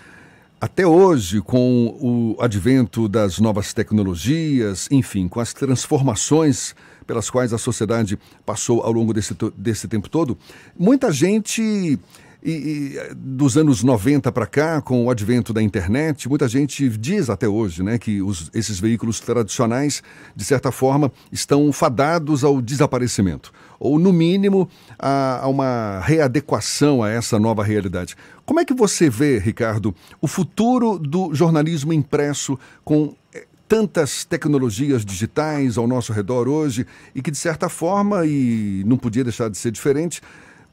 até 0.59 0.87
hoje, 0.87 1.41
com 1.41 1.95
o 1.99 2.41
advento 2.41 3.07
das 3.07 3.39
novas 3.39 3.73
tecnologias, 3.73 4.87
enfim, 4.89 5.27
com 5.27 5.39
as 5.39 5.53
transformações 5.53 6.73
pelas 7.05 7.29
quais 7.29 7.53
a 7.53 7.57
sociedade 7.57 8.17
passou 8.45 8.81
ao 8.81 8.91
longo 8.91 9.13
desse, 9.13 9.35
desse 9.55 9.87
tempo 9.87 10.09
todo, 10.09 10.37
muita 10.77 11.11
gente 11.11 11.99
e, 12.45 12.51
e, 12.51 13.13
dos 13.15 13.57
anos 13.57 13.81
90 13.81 14.31
para 14.31 14.45
cá, 14.45 14.79
com 14.79 15.05
o 15.05 15.09
advento 15.09 15.51
da 15.51 15.63
internet, 15.63 16.29
muita 16.29 16.47
gente 16.47 16.87
diz 16.89 17.27
até 17.27 17.47
hoje 17.47 17.81
né, 17.81 17.97
que 17.97 18.21
os, 18.21 18.51
esses 18.53 18.79
veículos 18.79 19.19
tradicionais, 19.19 20.03
de 20.35 20.45
certa 20.45 20.71
forma, 20.71 21.11
estão 21.31 21.73
fadados 21.73 22.43
ao 22.43 22.61
desaparecimento, 22.61 23.51
ou, 23.79 23.97
no 23.97 24.13
mínimo, 24.13 24.69
a, 24.99 25.39
a 25.41 25.47
uma 25.47 25.99
readequação 26.01 27.01
a 27.01 27.09
essa 27.09 27.39
nova 27.39 27.63
realidade. 27.63 28.15
Como 28.45 28.59
é 28.59 28.65
que 28.65 28.75
você 28.75 29.09
vê, 29.09 29.39
Ricardo, 29.39 29.95
o 30.21 30.27
futuro 30.27 30.99
do 30.99 31.33
jornalismo 31.33 31.91
impresso 31.91 32.59
com 32.83 33.15
eh, 33.33 33.47
tantas 33.67 34.23
tecnologias 34.23 35.03
digitais 35.03 35.79
ao 35.79 35.87
nosso 35.87 36.13
redor 36.13 36.47
hoje 36.47 36.85
e 37.15 37.23
que, 37.23 37.31
de 37.31 37.37
certa 37.37 37.69
forma, 37.69 38.23
e 38.23 38.83
não 38.85 38.97
podia 38.97 39.23
deixar 39.23 39.49
de 39.49 39.57
ser 39.57 39.71
diferente, 39.71 40.21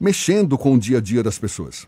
mexendo 0.03 0.59
com 0.59 0.75
o 0.75 0.79
dia 0.81 0.99
a 0.99 1.01
dia 1.01 1.23
das 1.23 1.39
pessoas? 1.39 1.87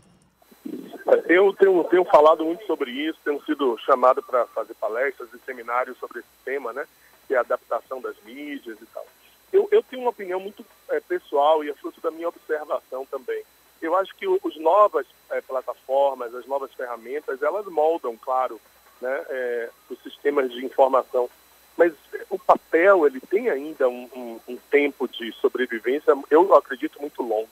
Eu 1.27 1.51
tenho, 1.53 1.83
tenho 1.83 2.05
falado 2.05 2.45
muito 2.45 2.65
sobre 2.65 2.89
isso, 2.89 3.19
tenho 3.25 3.43
sido 3.43 3.77
chamado 3.79 4.23
para 4.23 4.47
fazer 4.47 4.73
palestras 4.75 5.27
e 5.33 5.45
seminários 5.45 5.97
sobre 5.97 6.19
esse 6.19 6.29
tema, 6.45 6.71
né? 6.71 6.85
Que 7.27 7.33
é 7.33 7.37
a 7.37 7.41
adaptação 7.41 7.99
das 7.99 8.15
mídias 8.25 8.77
e 8.81 8.85
tal. 8.93 9.05
Eu, 9.51 9.67
eu 9.69 9.83
tenho 9.83 10.01
uma 10.01 10.11
opinião 10.11 10.39
muito 10.39 10.65
é, 10.89 11.01
pessoal 11.01 11.61
e 11.61 11.69
é 11.69 11.73
fruto 11.73 11.99
da 11.99 12.09
minha 12.09 12.29
observação 12.29 13.05
também. 13.05 13.43
Eu 13.81 13.93
acho 13.97 14.15
que 14.15 14.25
as 14.25 14.55
novas 14.57 15.05
é, 15.29 15.41
plataformas, 15.41 16.33
as 16.33 16.45
novas 16.45 16.73
ferramentas, 16.73 17.41
elas 17.41 17.65
moldam, 17.65 18.15
claro, 18.15 18.61
né, 19.01 19.25
é, 19.27 19.69
os 19.89 20.01
sistemas 20.01 20.49
de 20.51 20.65
informação. 20.65 21.29
Mas 21.75 21.91
o 22.29 22.39
papel, 22.39 23.05
ele 23.05 23.19
tem 23.19 23.49
ainda 23.49 23.89
um, 23.89 24.09
um, 24.15 24.53
um 24.53 24.57
tempo 24.71 25.05
de 25.05 25.33
sobrevivência, 25.33 26.13
eu 26.29 26.55
acredito, 26.55 27.01
muito 27.01 27.21
longo. 27.21 27.49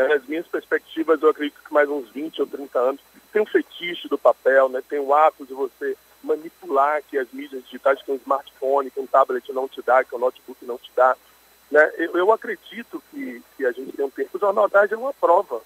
Né? 0.00 0.14
Nas 0.14 0.26
minhas 0.26 0.46
perspectivas, 0.46 1.22
eu 1.22 1.30
acredito 1.30 1.60
que 1.62 1.72
mais 1.72 1.88
uns 1.88 2.08
20 2.10 2.40
ou 2.40 2.46
30 2.46 2.78
anos 2.78 3.00
tem 3.32 3.42
um 3.42 3.46
fetiche 3.46 4.08
do 4.08 4.18
papel, 4.18 4.68
né? 4.68 4.82
tem 4.88 4.98
o 4.98 5.14
ato 5.14 5.44
de 5.44 5.54
você 5.54 5.96
manipular 6.22 7.02
que 7.02 7.16
as 7.18 7.30
mídias 7.32 7.62
digitais, 7.64 8.02
que 8.02 8.10
um 8.10 8.16
smartphone, 8.16 8.90
que 8.90 9.00
um 9.00 9.06
tablet 9.06 9.52
não 9.52 9.68
te 9.68 9.80
dá, 9.82 10.04
que 10.04 10.14
um 10.14 10.18
notebook 10.18 10.64
não 10.64 10.78
te 10.78 10.90
dá. 10.94 11.16
Né? 11.70 11.92
Eu, 11.96 12.16
eu 12.16 12.32
acredito 12.32 13.02
que, 13.10 13.42
que 13.56 13.64
a 13.64 13.72
gente 13.72 13.92
tem 13.92 14.04
um 14.04 14.10
tempo. 14.10 14.36
O 14.36 14.40
Jornal 14.40 14.68
Tarde 14.68 14.94
é 14.94 14.96
uma 14.96 15.14
prova 15.14 15.62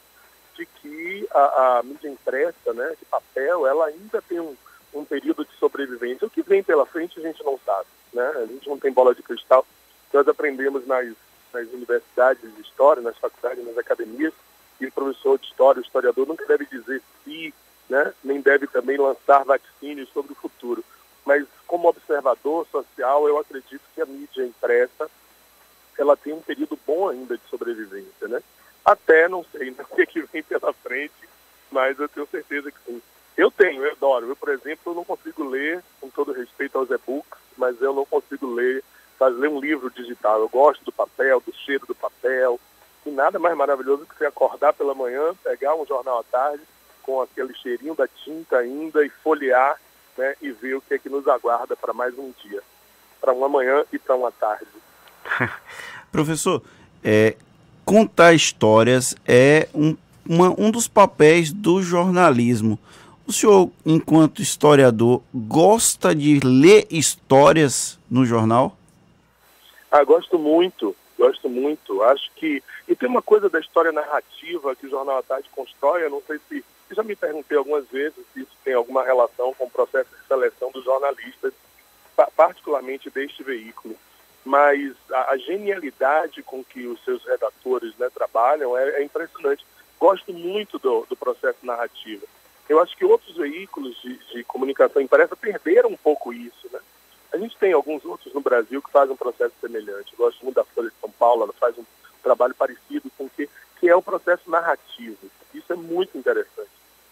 de 0.55 0.67
que 0.67 1.27
a, 1.33 1.79
a, 1.79 1.83
mídia 1.83 2.09
impressa, 2.09 2.73
né, 2.73 2.95
de 2.99 3.05
papel, 3.07 3.67
ela 3.67 3.87
ainda 3.87 4.23
tem 4.23 4.39
um, 4.39 4.55
um 4.93 5.05
período 5.05 5.45
de 5.45 5.53
sobrevivência. 5.57 6.27
O 6.27 6.31
que 6.31 6.43
vem 6.43 6.63
pela 6.63 6.87
frente 6.87 7.19
a 7.19 7.23
gente 7.23 7.43
não 7.43 7.59
sabe. 7.65 7.89
Né? 8.13 8.33
A 8.37 8.47
gente 8.47 8.69
não 8.69 8.79
tem 8.79 8.93
bola 8.93 9.15
de 9.15 9.23
cristal. 9.23 9.67
Nós 10.13 10.29
aprendemos 10.29 10.87
nas 10.87 11.13
nas 11.55 11.73
universidades 11.73 12.55
de 12.55 12.61
história, 12.61 13.03
nas 13.03 13.17
faculdades, 13.17 13.65
nas 13.65 13.79
academias, 13.79 14.33
e 14.81 14.87
o 14.87 14.93
professor 14.93 15.39
de 15.39 15.47
história, 15.47 15.81
o 15.81 15.85
historiador, 15.85 16.27
nunca 16.27 16.45
deve 16.47 16.67
dizer 16.67 17.01
se, 17.23 17.55
né, 17.89 18.13
nem 18.23 18.41
deve 18.41 18.67
também 18.67 18.99
lançar 18.99 19.45
vaticínios 19.45 20.09
sobre 20.11 20.33
o 20.33 20.37
futuro. 20.37 20.85
Mas, 21.25 21.47
como 21.67 21.89
observador 21.89 22.67
social, 22.71 23.27
eu 23.29 23.39
acredito 23.39 23.81
que 23.95 24.03
a 24.03 24.07
mídia 24.07 24.45
impressa 24.45 25.09
ela 25.97 26.17
tem 26.17 26.33
um 26.33 26.43
período 26.43 26.79
bom 26.87 27.09
ainda 27.09 27.39
de 27.39 27.45
sobrevivência, 27.49 28.29
né? 28.29 28.43
Até, 28.85 29.29
não 29.29 29.45
sei 29.45 29.71
né, 29.71 29.85
o 29.91 30.07
que 30.07 30.23
vem 30.23 30.43
pela 30.43 30.73
frente, 30.73 31.15
mas 31.71 31.99
eu 31.99 32.09
tenho 32.09 32.27
certeza 32.27 32.71
que 32.71 32.79
sim. 32.85 33.03
Eu 33.37 33.51
tenho, 33.51 33.85
eu 33.85 33.93
adoro. 33.93 34.29
Eu, 34.29 34.37
por 34.37 34.49
exemplo, 34.51 34.93
eu 34.93 34.95
não 34.95 35.05
consigo 35.05 35.49
ler, 35.49 35.83
com 36.01 36.09
todo 36.11 36.33
respeito 36.33 36.77
aos 36.77 36.91
e-books, 36.91 37.39
mas 37.57 37.81
eu 37.81 37.93
não 37.93 38.05
consigo 38.05 38.53
ler 38.53 38.85
fazer 39.19 39.49
um 39.49 39.61
livro 39.61 39.91
digital. 39.91 40.41
Eu 40.41 40.49
gosto 40.49 40.85
do 40.85 40.93
papel, 40.93 41.43
do 41.45 41.55
cheiro 41.55 41.87
do 41.87 41.95
papel. 41.95 42.59
E 43.07 43.11
nada 43.11 43.39
mais 43.39 43.57
maravilhoso 43.57 44.07
que 44.07 44.17
você 44.17 44.27
acordar 44.27 44.73
pela 44.73 44.95
manhã, 44.95 45.35
pegar 45.43 45.75
um 45.75 45.87
jornal 45.87 46.21
à 46.21 46.23
tarde, 46.25 46.63
com 47.03 47.21
aquele 47.21 47.55
cheirinho 47.55 47.95
da 47.95 48.09
tinta 48.09 48.59
ainda, 48.59 49.05
e 49.05 49.11
folhear 49.23 49.79
né, 50.17 50.35
e 50.41 50.51
ver 50.53 50.75
o 50.75 50.81
que 50.81 50.95
é 50.95 50.99
que 50.99 51.09
nos 51.09 51.27
aguarda 51.29 51.77
para 51.77 51.93
mais 51.93 52.17
um 52.19 52.33
dia. 52.43 52.63
Para 53.21 53.33
uma 53.33 53.49
manhã 53.49 53.85
e 53.93 53.99
para 53.99 54.15
uma 54.15 54.33
tarde. 54.33 54.67
Professor, 56.11 56.63
é, 57.03 57.37
contar 57.85 58.33
histórias 58.33 59.15
é 59.27 59.69
um, 59.75 59.97
uma, 60.27 60.55
um 60.59 60.71
dos 60.71 60.89
papéis 60.89 61.53
do 61.53 61.83
jornalismo. 61.83 62.79
O 63.27 63.33
senhor, 63.33 63.71
enquanto 63.85 64.43
historiador, 64.43 65.23
gosta 65.35 66.15
de 66.15 66.41
ler 66.41 66.87
histórias 66.91 67.99
no 68.11 68.25
jornal? 68.27 68.77
Ah, 69.97 70.03
gosto 70.03 70.37
muito, 70.41 70.97
gosto 71.17 71.49
muito. 71.49 72.03
Acho 72.03 72.29
que. 72.35 72.61
E 72.89 72.97
tem 72.97 73.09
uma 73.09 73.23
coisa 73.23 73.49
da 73.49 73.61
história 73.61 73.93
narrativa 73.93 74.75
que 74.75 74.89
o 74.89 74.91
Jornal 74.91 75.19
à 75.19 75.23
Tarde 75.23 75.49
constrói, 75.55 76.03
eu 76.03 76.11
não 76.11 76.21
sei 76.27 76.41
se. 76.49 76.65
Eu 76.91 76.97
já 76.97 77.05
me 77.05 77.15
perguntei 77.15 77.57
algumas 77.57 77.87
vezes 77.87 78.19
se 78.33 78.41
isso 78.41 78.51
tem 78.65 78.75
alguma 78.75 79.05
relação 79.05 79.55
com 79.55 79.67
o 79.67 79.71
processo 79.71 80.11
de 80.11 80.27
seleção 80.27 80.73
dos 80.73 80.83
jornalistas, 80.83 81.53
particularmente 82.35 83.09
deste 83.09 83.45
veículo. 83.45 83.95
Mas 84.45 84.97
a, 85.13 85.31
a 85.31 85.37
genialidade 85.37 86.43
com 86.43 86.65
que 86.65 86.89
os 86.89 87.03
seus 87.05 87.25
redatores 87.25 87.97
né, 87.97 88.11
trabalham 88.13 88.77
é, 88.77 89.01
é 89.01 89.05
impressionante. 89.05 89.65
Gosto 90.01 90.33
muito 90.33 90.77
do, 90.81 91.07
do 91.09 91.15
processo 91.15 91.59
narrativo. 91.63 92.27
Eu 92.69 92.83
acho 92.83 92.97
que 92.97 93.05
outros 93.05 93.37
veículos 93.37 93.97
de, 94.03 94.17
de 94.33 94.43
comunicação 94.43 95.01
impressa 95.01 95.37
perderam 95.37 95.91
um 95.91 95.97
pouco 95.97 96.33
isso, 96.33 96.69
né? 96.73 96.81
A 97.35 97.37
gente 97.37 97.57
tem 97.57 97.73
alguns 97.73 98.05
outros 98.05 98.33
no 98.33 98.41
Brasil 98.41 98.81
que 98.81 98.93
fazem 98.93 99.13
um 99.13 99.17
processo 99.17 99.53
semelhante. 99.61 100.13
Eu 100.13 100.19
gosto 100.19 100.41
muito 100.45 100.55
da 100.55 100.65
Folha 100.65 100.89
de 100.89 100.95
São 101.01 101.11
Paulo, 101.11 101.43
ela 101.43 101.53
faz 101.55 101.77
um 101.77 101.85
trabalho 102.23 102.55
parecido 102.55 103.11
com 103.19 103.29
que, 103.29 103.51
que 103.81 103.89
é 103.89 103.97
o 103.97 104.01
processo 104.01 104.49
narrativo. 104.49 105.19
Isso 105.53 105.73
é 105.73 105.75
muito 105.75 106.17
interessante. 106.17 106.71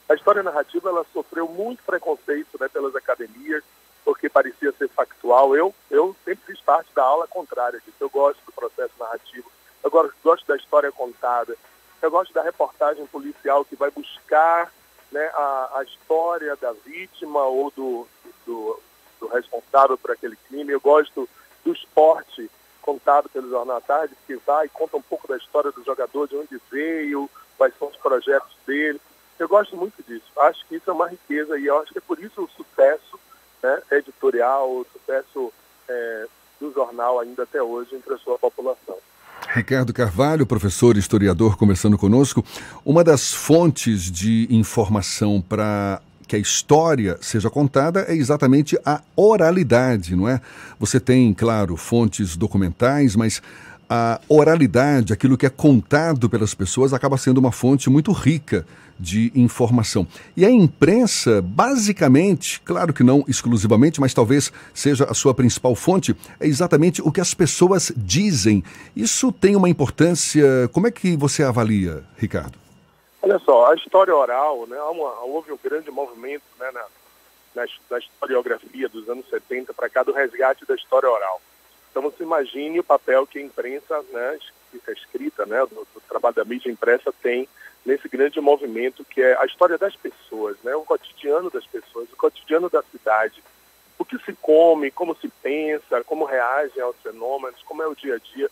A 0.09 0.14
história 0.14 0.41
narrativa 0.41 0.91
ela 0.91 1.05
sofreu 1.12 1.49
muito 1.49 1.83
preconceito 1.83 2.57
né, 2.61 2.69
pelas 2.69 2.95
academias, 2.95 3.64
porque 4.05 4.29
parecia 4.29 4.71
ser 4.71 4.88
factual. 4.91 5.57
Eu, 5.57 5.75
eu 5.91 6.14
sempre 6.25 6.45
fiz 6.47 6.61
parte 6.61 6.95
da 6.95 7.02
aula 7.02 7.26
contrária 7.26 7.81
disso. 7.81 7.97
Eu 7.99 8.09
gosto 8.09 8.38
do 8.47 8.52
processo 8.52 8.95
narrativo, 9.00 9.50
eu 9.83 9.91
gosto, 9.91 10.14
gosto 10.23 10.47
da 10.47 10.55
história 10.55 10.93
contada, 10.93 11.57
eu 12.00 12.11
gosto 12.12 12.33
da 12.33 12.45
reportagem 12.45 13.05
policial 13.07 13.64
que 13.64 13.75
vai 13.75 13.91
buscar 13.91 14.73
né, 15.11 15.25
a, 15.35 15.79
a 15.79 15.83
história 15.83 16.55
da 16.55 16.73
vítima 16.73 17.43
ou 17.45 17.73
do, 17.73 18.07
do 18.47 18.81
do 19.23 19.29
responsável 19.29 19.97
por 19.97 20.11
aquele 20.11 20.37
crime. 20.49 20.73
Eu 20.73 20.81
gosto 20.81 21.29
do 21.64 21.73
esporte 21.73 22.50
contado 22.83 23.29
pelo 23.29 23.49
Jornal 23.49 23.76
à 23.76 23.81
Tarde, 23.81 24.17
que 24.26 24.35
vai 24.45 24.67
e 24.67 24.69
conta 24.69 24.97
um 24.97 25.02
pouco 25.02 25.29
da 25.29 25.37
história 25.37 25.71
do 25.71 25.85
jogador, 25.85 26.29
de 26.29 26.37
onde 26.37 26.61
veio, 26.71 27.31
quais 27.57 27.73
são 27.79 27.88
os 27.88 27.97
projetos 27.97 28.57
dele. 28.67 29.00
Eu 29.38 29.49
gosto 29.49 29.76
muito 29.76 30.02
disso. 30.02 30.26
Acho 30.37 30.67
que 30.67 30.76
isso 30.76 30.91
é 30.91 30.93
uma 30.93 31.09
riqueza 31.09 31.59
e 31.59 31.67
eu 31.67 31.79
acho 31.79 31.93
que 31.93 31.99
é 31.99 32.02
por 32.02 32.19
isso 32.19 32.43
o 32.43 32.50
sucesso 32.50 33.19
né, 33.62 33.83
editorial, 33.93 34.69
o 34.69 34.87
sucesso 34.93 35.52
é, 35.88 36.26
do 36.61 36.73
jornal 36.73 37.21
ainda 37.21 37.45
até 37.45 37.62
hoje 37.62 37.95
entre 37.95 38.12
a 38.12 38.19
sua 38.19 38.38
população. 38.38 38.99
Ricardo 39.49 39.93
Carvalho, 39.93 40.47
professor 40.47 40.97
historiador, 40.97 41.57
conversando 41.57 41.99
conosco. 41.99 42.45
Uma 42.85 43.05
das 43.05 43.33
fontes 43.33 44.11
de 44.11 44.47
informação 44.50 45.41
para 45.41 46.00
que 46.26 46.37
a 46.37 46.38
história 46.38 47.19
seja 47.21 47.50
contada 47.50 48.07
é 48.09 48.14
exatamente 48.14 48.79
a 48.85 49.00
oralidade, 49.17 50.17
não 50.17 50.29
é? 50.29 50.41
Você 50.79 50.99
tem, 50.99 51.33
claro, 51.35 51.76
fontes 51.76 52.37
documentais, 52.37 53.14
mas 53.17 53.43
a 53.88 54.21
oralidade, 54.26 55.12
aquilo 55.12 55.37
que 55.37 55.45
é 55.45 55.50
contado 55.50 56.31
pelas 56.31 56.55
pessoas, 56.55 56.95
acaba 56.95 57.19
sendo 57.19 57.38
uma 57.38 57.52
fonte 57.52 57.91
muito 57.91 58.11
rica 58.12 58.64
de 58.99 59.31
informação. 59.35 60.07
E 60.37 60.47
a 60.47 60.50
imprensa, 60.50 61.43
basicamente, 61.43 62.61
claro 62.64 62.93
que 62.95 63.02
não 63.02 63.25
exclusivamente, 63.29 64.00
mas 64.00 64.14
talvez 64.14 64.52
seja 64.73 65.05
a 65.05 65.12
sua 65.12 65.35
principal 65.35 65.75
fonte, 65.75 66.17
é 66.41 66.47
exatamente 66.47 67.02
o 67.02 67.12
que 67.12 67.21
as 67.21 67.35
pessoas 67.35 67.93
dizem. 67.97 68.64
Isso 68.97 69.31
tem 69.33 69.57
uma 69.57 69.69
importância. 69.69 70.69
Como 70.73 70.87
é 70.87 70.91
que 70.91 71.17
você 71.17 71.43
avalia, 71.43 72.02
Ricardo? 72.17 72.62
Olha 73.23 73.38
só, 73.38 73.71
a 73.71 73.75
história 73.76 74.14
oral, 74.14 74.67
né, 74.67 74.81
uma, 74.83 75.21
houve 75.21 75.52
um 75.52 75.59
grande 75.62 75.91
movimento 75.93 76.43
né, 76.59 76.71
na, 76.73 76.85
na, 77.55 77.69
na 77.88 77.99
historiografia 77.99 78.88
dos 78.88 79.09
anos 79.09 79.29
70 79.31 79.73
para 79.73 79.88
cá 79.88 80.02
do 80.02 80.12
resgate 80.12 80.67
da 80.67 80.75
história 80.75 81.09
oral. 81.09 81.41
Então 81.91 82.02
você 82.02 82.25
imagine 82.25 82.81
o 82.81 82.85
papel 82.85 83.25
que 83.25 83.38
a 83.38 83.43
imprensa, 83.43 84.02
né, 84.11 84.38
escrita, 84.88 85.47
né, 85.47 85.61
do, 85.67 85.87
do 85.95 86.00
trabalho 86.09 86.35
da 86.35 86.45
mídia 86.45 86.71
impressa 86.71 87.12
tem 87.23 87.49
nesse 87.87 88.09
grande 88.09 88.41
movimento 88.41 89.05
que 89.05 89.23
é 89.23 89.37
a 89.38 89.45
história 89.45 89.79
das 89.79 89.95
pessoas, 89.95 90.57
né, 90.64 90.75
o 90.75 90.83
cotidiano 90.83 91.49
das 91.49 91.67
pessoas, 91.67 92.11
o 92.12 92.17
cotidiano 92.17 92.69
da 92.69 92.83
cidade, 92.83 93.43
o 93.99 94.05
que 94.05 94.19
se 94.19 94.33
come, 94.33 94.91
como 94.91 95.14
se 95.14 95.29
pensa, 95.29 96.02
como 96.02 96.25
reagem 96.25 96.83
aos 96.83 96.97
fenômenos, 96.97 97.62
como 97.62 97.85
é 97.85 97.87
o 97.87 97.95
dia 97.95 98.17
a 98.17 98.19
dia. 98.19 98.50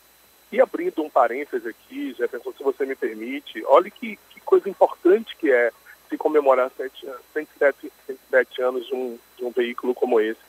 E 0.52 0.60
abrindo 0.60 1.02
um 1.02 1.10
parênteses 1.10 1.66
aqui, 1.66 2.12
Jefferson, 2.14 2.52
se 2.52 2.62
você 2.62 2.84
me 2.84 2.96
permite, 2.96 3.64
olhe 3.66 3.90
que, 3.90 4.18
que 4.30 4.40
coisa 4.40 4.68
importante 4.68 5.36
que 5.36 5.50
é 5.50 5.70
se 6.08 6.18
comemorar 6.18 6.72
sete, 6.76 7.06
107, 7.32 7.92
107 8.06 8.62
anos 8.62 8.86
de 8.86 8.94
um, 8.94 9.18
de 9.38 9.44
um 9.44 9.50
veículo 9.50 9.94
como 9.94 10.20
esse. 10.20 10.40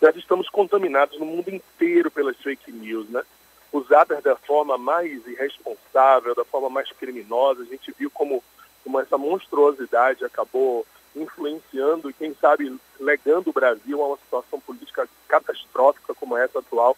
Nós 0.00 0.16
estamos 0.16 0.48
contaminados 0.48 1.18
no 1.18 1.26
mundo 1.26 1.50
inteiro 1.50 2.10
pelas 2.10 2.36
fake 2.38 2.72
news, 2.72 3.08
né? 3.10 3.22
Usadas 3.70 4.22
da 4.22 4.34
forma 4.34 4.78
mais 4.78 5.24
irresponsável, 5.26 6.34
da 6.34 6.44
forma 6.44 6.70
mais 6.70 6.90
criminosa. 6.92 7.62
A 7.62 7.66
gente 7.66 7.94
viu 7.98 8.10
como, 8.10 8.42
como 8.82 8.98
essa 8.98 9.18
monstruosidade 9.18 10.24
acabou 10.24 10.86
influenciando 11.14 12.08
e, 12.08 12.14
quem 12.14 12.34
sabe, 12.40 12.74
legando 12.98 13.50
o 13.50 13.52
Brasil 13.52 14.02
a 14.02 14.08
uma 14.08 14.16
situação 14.16 14.58
política 14.58 15.06
catastrófica 15.28 16.14
como 16.14 16.36
essa 16.36 16.60
atual, 16.60 16.96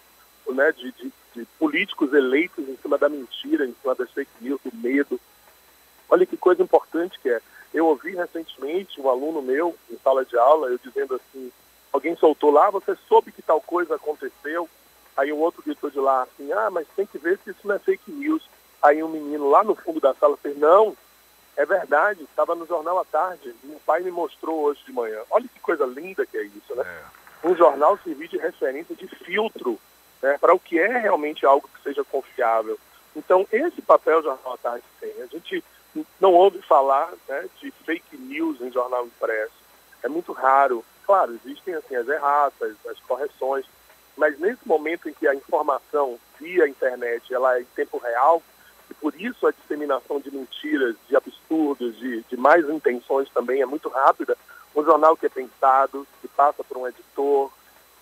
né? 0.49 0.71
de, 0.71 0.93
de, 0.93 1.13
de 1.35 1.45
políticos 1.59 2.13
eleitos 2.13 2.69
em 2.69 2.77
cima 2.77 2.99
da 2.99 3.09
mentira, 3.09 3.65
em 3.65 3.75
cima 3.81 3.95
das 3.95 4.11
fake 4.11 4.31
news, 4.41 4.61
do 4.65 4.77
medo. 4.77 5.21
Olha 6.09 6.27
que 6.27 6.37
coisa 6.37 6.63
importante 6.63 7.19
que 7.21 7.29
é. 7.29 7.41
Eu 7.73 7.87
ouvi 7.87 8.15
recentemente 8.15 9.01
um 9.01 9.09
aluno 9.09 9.41
meu 9.41 9.75
em 9.91 9.97
sala 9.99 10.25
de 10.25 10.37
aula, 10.37 10.69
eu 10.69 10.79
dizendo 10.79 11.15
assim, 11.15 11.51
alguém 11.93 12.15
soltou 12.17 12.51
lá, 12.51 12.71
você 12.71 12.97
soube 13.09 13.33
que 13.33 13.41
tal 13.41 13.61
coisa 13.61 13.95
aconteceu. 13.95 14.69
Aí 15.17 15.33
o 15.33 15.39
outro 15.39 15.63
gritou 15.63 15.91
de 15.91 15.99
lá 15.99 16.23
assim, 16.23 16.53
ah, 16.53 16.71
mas 16.71 16.87
tem 16.95 17.07
que 17.07 17.19
ver 17.19 17.39
se 17.39 17.51
isso 17.51 17.61
não 17.67 17.75
é 17.75 17.79
fake 17.79 18.11
news. 18.11 18.43
Aí 18.83 19.03
um 19.03 19.09
menino 19.09 19.49
lá 19.49 19.65
no 19.65 19.75
fundo 19.75 20.01
da 20.01 20.15
sala 20.15 20.37
fez, 20.37 20.59
não, 20.59 20.97
é 21.57 21.65
verdade, 21.65 22.23
estava 22.23 22.55
no 22.55 22.67
jornal 22.67 22.99
à 22.99 23.05
tarde, 23.05 23.55
meu 23.63 23.79
pai 23.87 24.01
me 24.01 24.11
mostrou 24.11 24.63
hoje 24.63 24.81
de 24.87 24.93
manhã. 24.93 25.21
Olha 25.31 25.47
que 25.49 25.61
coisa 25.61 25.85
linda 25.85 26.27
que 26.27 26.37
é 26.37 26.45
isso, 26.45 26.75
né? 26.75 26.83
É. 26.85 27.47
Um 27.47 27.57
jornal 27.57 27.99
servir 28.03 28.29
de 28.29 28.39
referência, 28.39 28.95
de 28.95 29.07
filtro, 29.07 29.79
né, 30.23 30.39
para 30.39 30.55
o 30.55 30.61
que 30.61 30.79
é 30.79 30.99
realmente 30.99 31.45
algo 31.45 31.69
que 31.69 31.83
seja 31.83 32.05
confiável. 32.05 32.79
Então, 33.15 33.47
esse 33.53 33.83
papel 33.83 34.21
o 34.21 34.23
Jornal 34.23 34.59
Tarde 34.59 34.85
tem. 35.01 35.13
A 35.21 35.27
gente 35.27 35.63
não 36.21 36.33
ouve 36.33 36.63
falar 36.63 37.13
né, 37.29 37.49
de 37.61 37.71
fake 37.85 38.17
news 38.17 38.61
em 38.61 38.73
jornal 38.73 39.05
impresso. 39.05 39.53
É 40.03 40.09
muito 40.09 40.33
raro. 40.33 40.85
Claro, 41.05 41.39
existem 41.45 41.75
assim 41.75 41.97
as 41.97 42.09
erratas, 42.09 42.77
as 42.89 42.99
correções, 43.01 43.67
mas 44.17 44.39
nesse 44.39 44.67
momento 44.67 45.09
em 45.09 45.13
que 45.13 45.27
a 45.27 45.35
informação 45.35 46.19
via 46.41 46.69
internet 46.69 47.35
ela 47.35 47.59
é 47.59 47.63
em 47.63 47.67
tempo 47.77 47.99
real, 47.99 48.43
e 48.89 48.95
por 48.95 49.21
isso 49.21 49.47
a 49.47 49.51
disseminação 49.51 50.21
de 50.21 50.31
mentiras, 50.31 50.95
de 51.09 51.17
absurdos, 51.17 51.99
de, 51.99 52.23
de 52.23 52.37
mais 52.37 52.69
intenções 52.69 53.29
também 53.31 53.61
é 53.61 53.67
muito 53.67 53.89
rápida, 53.89 54.37
um 54.75 54.85
jornal 54.85 55.17
que 55.17 55.27
é 55.27 55.29
pensado, 55.29 56.07
que 56.21 56.29
passa 56.29 56.63
por 56.63 56.77
um 56.77 56.87
editor, 56.87 57.51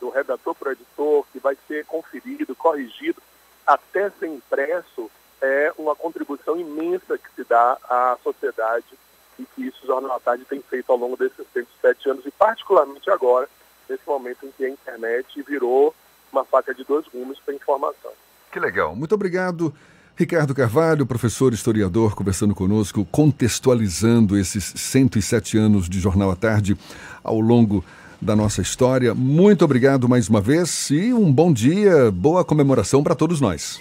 do 0.00 0.09
redator 0.09 0.54
para 0.54 0.71
o 0.71 0.73
editor, 0.73 1.25
que 1.33 1.38
vai 1.38 1.57
ser 1.69 1.85
conferido, 1.87 2.54
corrigido, 2.57 3.23
até 3.66 4.11
ser 4.11 4.28
impresso, 4.28 5.11
é 5.40 5.73
uma 5.78 5.95
contribuição 5.95 6.59
imensa 6.59 7.19
que 7.19 7.28
se 7.35 7.45
dá 7.45 7.76
à 7.88 8.16
sociedade 8.23 8.99
e 9.38 9.45
que 9.45 9.66
isso 9.66 9.85
o 9.85 9.87
Jornal 9.87 10.19
da 10.19 10.21
Tarde 10.21 10.45
tem 10.45 10.61
feito 10.61 10.90
ao 10.90 10.99
longo 10.99 11.16
desses 11.16 11.47
107 11.52 12.11
anos 12.11 12.26
e 12.26 12.30
particularmente 12.30 13.11
agora, 13.11 13.49
nesse 13.88 14.07
momento 14.07 14.45
em 14.45 14.50
que 14.50 14.64
a 14.64 14.69
internet 14.69 15.42
virou 15.42 15.95
uma 16.33 16.45
faca 16.45 16.75
de 16.75 16.85
dois 16.85 17.07
gumes 17.09 17.38
para 17.40 17.54
informação. 17.54 18.12
Que 18.52 18.61
legal. 18.61 18.95
Muito 18.95 19.14
obrigado. 19.14 19.75
Ricardo 20.16 20.54
Carvalho, 20.54 21.07
professor 21.07 21.52
historiador, 21.54 22.14
conversando 22.14 22.54
conosco, 22.54 23.07
contextualizando 23.07 24.37
esses 24.37 24.64
107 24.64 25.57
anos 25.57 25.88
de 25.88 25.99
Jornal 25.99 26.30
à 26.30 26.37
Tarde 26.37 26.76
ao 27.25 27.40
longo 27.40 27.83
da 28.20 28.37
nossa 28.37 28.61
história. 28.61 29.14
Muito 29.14 29.64
obrigado 29.64 30.09
mais 30.09 30.28
uma 30.28 30.40
vez 30.40 30.90
e 30.90 31.12
um 31.12 31.33
bom 31.33 31.52
dia, 31.52 32.11
boa 32.11 32.44
comemoração 32.44 33.02
para 33.02 33.14
todos 33.14 33.40
nós. 33.40 33.80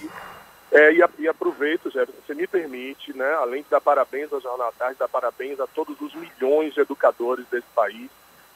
É, 0.72 0.94
e, 0.94 1.04
e, 1.20 1.28
aproveito, 1.28 1.90
Jefferson, 1.92 2.22
se 2.26 2.36
me 2.36 2.46
permite, 2.46 3.16
né, 3.18 3.34
além 3.34 3.64
de 3.64 3.70
dar 3.70 3.82
parabéns 3.82 4.32
ao 4.32 4.40
Jornal 4.40 4.74
Tarde, 4.78 5.00
dar 5.00 5.08
parabéns 5.08 5.60
a 5.60 5.68
todos 5.68 6.00
os 6.00 6.14
milhões 6.14 6.74
de 6.74 6.82
educadores 6.82 7.46
desse 7.52 7.68
país. 7.76 8.10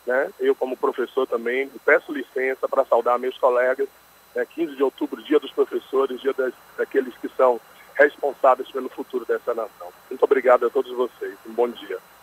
Né? 0.06 0.30
Eu, 0.40 0.54
como 0.54 0.78
professor 0.78 1.26
também, 1.26 1.70
peço 1.84 2.14
licença 2.14 2.68
para 2.68 2.86
saudar 2.86 3.18
meus 3.18 3.38
colegas. 3.38 3.88
Né, 4.36 4.46
15 4.46 4.76
de 4.76 4.84
outubro, 4.84 5.24
dia 5.24 5.40
dos 5.40 5.52
professores, 5.52 6.22
dia 6.22 6.34
das, 6.34 6.54
daqueles 6.78 7.16
que 7.18 7.30
são 7.36 7.60
responsáveis 7.96 8.70
pelo 8.72 8.90
futuro 8.90 9.26
dessa 9.26 9.54
nação. 9.54 9.88
Muito 10.10 10.24
obrigado 10.24 10.66
a 10.66 10.70
todos 10.70 10.92
vocês. 10.92 11.36
Um 11.48 11.54
bom 11.54 11.68
dia. 11.70 11.98